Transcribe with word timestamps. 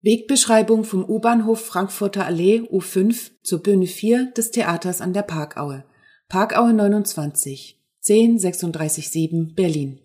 Wegbeschreibung 0.00 0.84
vom 0.84 1.04
U-Bahnhof 1.04 1.66
Frankfurter 1.66 2.24
Allee 2.24 2.60
U5 2.60 3.32
zur 3.42 3.64
Bühne 3.64 3.88
4 3.88 4.32
des 4.36 4.52
Theaters 4.52 5.00
an 5.00 5.12
der 5.12 5.22
Parkaue. 5.22 5.84
Parkaue 6.28 6.72
29 6.72 7.82
10367 8.06 9.56
Berlin 9.56 9.98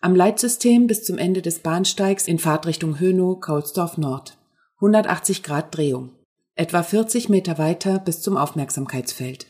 Am 0.00 0.14
Leitsystem 0.14 0.86
bis 0.86 1.02
zum 1.02 1.18
Ende 1.18 1.42
des 1.42 1.58
Bahnsteigs 1.58 2.28
in 2.28 2.38
Fahrtrichtung 2.38 3.00
Hönow-Kaulsdorf 3.00 3.98
Nord. 3.98 4.38
180 4.76 5.42
Grad 5.42 5.76
Drehung. 5.76 6.12
Etwa 6.54 6.84
40 6.84 7.28
Meter 7.28 7.58
weiter 7.58 7.98
bis 7.98 8.20
zum 8.20 8.36
Aufmerksamkeitsfeld. 8.36 9.48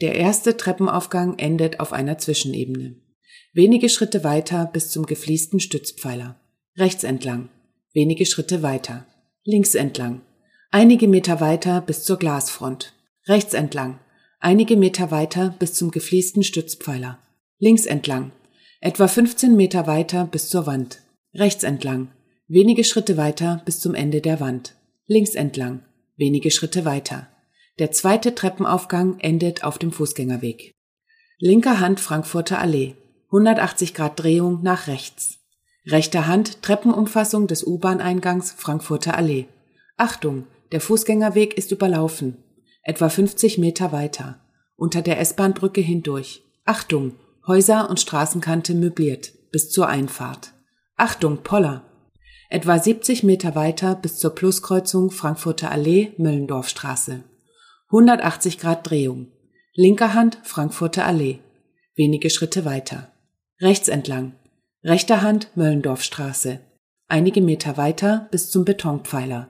Der 0.00 0.14
erste 0.14 0.56
Treppenaufgang 0.56 1.36
endet 1.38 1.80
auf 1.80 1.92
einer 1.92 2.18
Zwischenebene. 2.18 2.94
Wenige 3.52 3.88
Schritte 3.88 4.22
weiter 4.22 4.70
bis 4.72 4.90
zum 4.90 5.06
gefliesten 5.06 5.58
Stützpfeiler. 5.58 6.40
Rechts 6.76 7.02
entlang. 7.02 7.48
Wenige 7.92 8.26
Schritte 8.26 8.62
weiter. 8.62 9.06
Links 9.50 9.74
entlang. 9.74 10.20
Einige 10.70 11.08
Meter 11.08 11.40
weiter 11.40 11.80
bis 11.80 12.04
zur 12.04 12.18
Glasfront. 12.18 12.92
Rechts 13.26 13.54
entlang. 13.54 13.98
Einige 14.40 14.76
Meter 14.76 15.10
weiter 15.10 15.54
bis 15.58 15.72
zum 15.72 15.90
gefliesten 15.90 16.42
Stützpfeiler. 16.42 17.18
Links 17.58 17.86
entlang. 17.86 18.32
Etwa 18.82 19.08
15 19.08 19.56
Meter 19.56 19.86
weiter 19.86 20.26
bis 20.26 20.50
zur 20.50 20.66
Wand. 20.66 21.00
Rechts 21.32 21.64
entlang. 21.64 22.08
Wenige 22.46 22.84
Schritte 22.84 23.16
weiter 23.16 23.62
bis 23.64 23.80
zum 23.80 23.94
Ende 23.94 24.20
der 24.20 24.38
Wand. 24.38 24.74
Links 25.06 25.34
entlang. 25.34 25.82
Wenige 26.18 26.50
Schritte 26.50 26.84
weiter. 26.84 27.28
Der 27.78 27.90
zweite 27.90 28.34
Treppenaufgang 28.34 29.18
endet 29.18 29.64
auf 29.64 29.78
dem 29.78 29.92
Fußgängerweg. 29.92 30.72
Linker 31.38 31.80
Hand 31.80 32.00
Frankfurter 32.00 32.58
Allee. 32.58 32.96
180 33.28 33.94
Grad 33.94 34.20
Drehung 34.20 34.62
nach 34.62 34.88
rechts. 34.88 35.38
Rechter 35.90 36.26
Hand 36.26 36.60
Treppenumfassung 36.62 37.46
des 37.46 37.64
U-Bahn-Eingangs 37.64 38.52
Frankfurter 38.52 39.16
Allee. 39.16 39.46
Achtung, 39.96 40.46
der 40.70 40.82
Fußgängerweg 40.82 41.56
ist 41.56 41.72
überlaufen. 41.72 42.36
Etwa 42.82 43.08
50 43.08 43.56
Meter 43.56 43.90
weiter. 43.90 44.38
Unter 44.76 45.00
der 45.00 45.18
S-Bahn-Brücke 45.18 45.80
hindurch. 45.80 46.42
Achtung, 46.66 47.14
Häuser 47.46 47.88
und 47.88 48.00
Straßenkante 48.00 48.74
möbliert. 48.74 49.32
Bis 49.50 49.70
zur 49.70 49.88
Einfahrt. 49.88 50.52
Achtung, 50.96 51.38
Poller. 51.42 51.84
Etwa 52.50 52.78
70 52.78 53.22
Meter 53.22 53.54
weiter 53.54 53.94
bis 53.94 54.18
zur 54.18 54.34
Pluskreuzung 54.34 55.10
Frankfurter 55.10 55.70
Allee, 55.70 56.12
Möllendorfstraße. 56.18 57.24
180 57.86 58.58
Grad 58.58 58.88
Drehung. 58.88 59.28
Linker 59.72 60.12
Hand 60.12 60.38
Frankfurter 60.42 61.06
Allee. 61.06 61.38
Wenige 61.94 62.28
Schritte 62.28 62.66
weiter. 62.66 63.10
Rechts 63.60 63.88
entlang. 63.88 64.34
Rechter 64.84 65.22
Hand 65.22 65.48
Möllendorfstraße. 65.56 66.60
Einige 67.08 67.40
Meter 67.40 67.76
weiter 67.76 68.28
bis 68.30 68.52
zum 68.52 68.64
Betonpfeiler. 68.64 69.48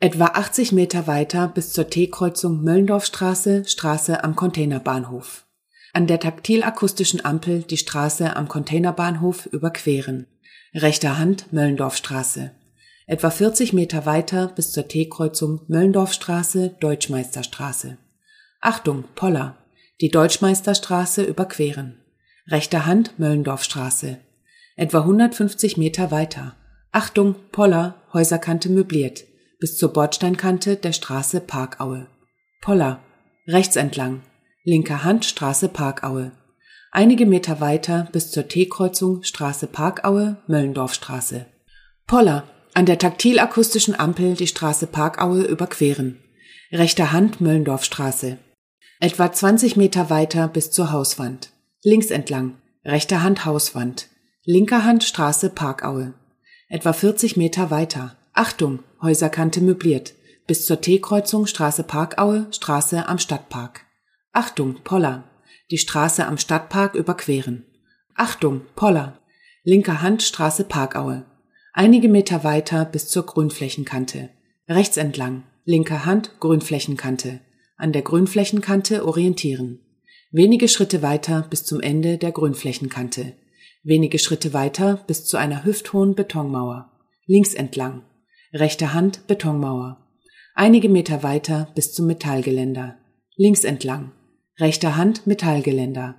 Etwa 0.00 0.28
80 0.28 0.72
Meter 0.72 1.06
weiter 1.06 1.48
bis 1.48 1.74
zur 1.74 1.90
T-Kreuzung 1.90 2.62
Möllendorfstraße, 2.62 3.66
Straße 3.66 4.24
am 4.24 4.34
Containerbahnhof. 4.34 5.44
An 5.92 6.06
der 6.06 6.20
taktilakustischen 6.20 7.22
Ampel 7.22 7.64
die 7.64 7.76
Straße 7.76 8.34
am 8.34 8.48
Containerbahnhof 8.48 9.44
überqueren. 9.44 10.26
Rechter 10.72 11.18
Hand 11.18 11.52
Möllendorfstraße. 11.52 12.52
Etwa 13.06 13.28
40 13.28 13.74
Meter 13.74 14.06
weiter 14.06 14.48
bis 14.48 14.72
zur 14.72 14.88
T-Kreuzung 14.88 15.60
Möllendorfstraße, 15.68 16.76
Deutschmeisterstraße. 16.80 17.98
Achtung, 18.62 19.04
Poller. 19.16 19.58
Die 20.00 20.10
Deutschmeisterstraße 20.10 21.24
überqueren. 21.24 22.00
Rechter 22.48 22.86
Hand 22.86 23.18
Möllendorfstraße 23.18 24.20
etwa 24.76 25.00
150 25.00 25.76
Meter 25.76 26.10
weiter. 26.10 26.54
Achtung, 26.92 27.34
Poller, 27.50 27.96
Häuserkante 28.12 28.68
möbliert, 28.68 29.24
bis 29.58 29.76
zur 29.76 29.92
Bordsteinkante 29.92 30.76
der 30.76 30.92
Straße 30.92 31.40
Parkaue. 31.40 32.06
Poller, 32.60 33.00
rechts 33.46 33.76
entlang, 33.76 34.22
linker 34.64 35.04
Hand 35.04 35.24
Straße 35.24 35.68
Parkaue. 35.68 36.32
Einige 36.92 37.26
Meter 37.26 37.60
weiter 37.60 38.08
bis 38.12 38.30
zur 38.30 38.48
T-Kreuzung 38.48 39.22
Straße 39.22 39.66
Parkaue, 39.66 40.36
Möllendorfstraße. 40.46 41.46
Poller, 42.06 42.44
an 42.74 42.86
der 42.86 42.98
taktilakustischen 42.98 43.98
Ampel 43.98 44.34
die 44.34 44.46
Straße 44.46 44.86
Parkaue 44.86 45.42
überqueren. 45.42 46.18
Rechter 46.72 47.12
Hand 47.12 47.40
Möllendorfstraße. 47.40 48.38
Etwa 49.00 49.32
20 49.32 49.76
Meter 49.76 50.10
weiter 50.10 50.48
bis 50.48 50.70
zur 50.70 50.92
Hauswand. 50.92 51.50
Links 51.82 52.10
entlang, 52.10 52.56
rechter 52.84 53.22
Hand 53.22 53.44
Hauswand. 53.44 54.08
Linker 54.48 54.84
Hand 54.84 55.02
Straße 55.02 55.50
Parkaue. 55.50 56.14
Etwa 56.68 56.92
40 56.92 57.36
Meter 57.36 57.72
weiter. 57.72 58.16
Achtung, 58.32 58.78
Häuserkante 59.02 59.60
möbliert. 59.60 60.14
Bis 60.46 60.66
zur 60.66 60.80
T-Kreuzung 60.80 61.46
Straße 61.46 61.82
Parkaue, 61.82 62.46
Straße 62.52 63.08
am 63.08 63.18
Stadtpark. 63.18 63.80
Achtung, 64.32 64.76
Poller. 64.84 65.24
Die 65.72 65.78
Straße 65.78 66.24
am 66.24 66.38
Stadtpark 66.38 66.94
überqueren. 66.94 67.64
Achtung, 68.14 68.60
Poller. 68.76 69.18
Linker 69.64 70.00
Hand 70.00 70.22
Straße 70.22 70.62
Parkaue. 70.62 71.24
Einige 71.72 72.08
Meter 72.08 72.44
weiter 72.44 72.84
bis 72.84 73.08
zur 73.08 73.26
Grünflächenkante. 73.26 74.30
Rechts 74.68 74.96
entlang. 74.96 75.42
Linker 75.64 76.06
Hand 76.06 76.38
Grünflächenkante. 76.38 77.40
An 77.76 77.90
der 77.90 78.02
Grünflächenkante 78.02 79.04
orientieren. 79.04 79.80
Wenige 80.30 80.68
Schritte 80.68 81.02
weiter 81.02 81.44
bis 81.50 81.64
zum 81.64 81.80
Ende 81.80 82.16
der 82.16 82.30
Grünflächenkante. 82.30 83.32
Wenige 83.88 84.18
Schritte 84.18 84.52
weiter 84.52 85.04
bis 85.06 85.26
zu 85.26 85.36
einer 85.36 85.64
hüfthohen 85.64 86.16
Betonmauer. 86.16 86.90
Links 87.26 87.54
entlang. 87.54 88.02
Rechte 88.52 88.92
Hand 88.92 89.28
Betonmauer. 89.28 90.04
Einige 90.56 90.88
Meter 90.88 91.22
weiter 91.22 91.68
bis 91.76 91.94
zum 91.94 92.08
Metallgeländer. 92.08 92.98
Links 93.36 93.62
entlang. 93.62 94.10
Rechter 94.58 94.96
Hand 94.96 95.28
Metallgeländer. 95.28 96.16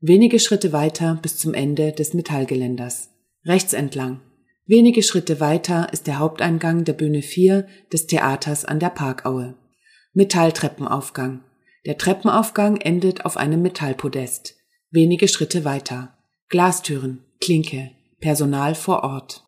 Wenige 0.00 0.38
Schritte 0.38 0.72
weiter 0.72 1.18
bis 1.20 1.38
zum 1.38 1.54
Ende 1.54 1.90
des 1.90 2.14
Metallgeländers. 2.14 3.08
Rechts 3.44 3.72
entlang. 3.72 4.20
Wenige 4.66 5.02
Schritte 5.02 5.40
weiter 5.40 5.92
ist 5.92 6.06
der 6.06 6.20
Haupteingang 6.20 6.84
der 6.84 6.92
Bühne 6.92 7.22
4 7.22 7.66
des 7.92 8.06
Theaters 8.06 8.64
an 8.64 8.78
der 8.78 8.90
Parkaue. 8.90 9.56
Metalltreppenaufgang. 10.12 11.42
Der 11.84 11.98
Treppenaufgang 11.98 12.76
endet 12.76 13.24
auf 13.24 13.36
einem 13.36 13.60
Metallpodest. 13.60 14.54
Wenige 14.92 15.26
Schritte 15.26 15.64
weiter. 15.64 16.14
Glastüren, 16.50 17.22
Klinke, 17.42 17.90
Personal 18.20 18.74
vor 18.74 19.04
Ort 19.04 19.36